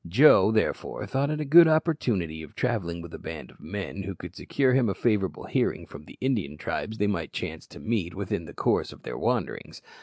[0.07, 4.15] Joe, therefore, thought it a good opportunity of travelling with a band of men who
[4.15, 8.15] could secure him a favourable hearing from the Indian tribes they might chance to meet
[8.15, 9.83] with in the course of their wanderings.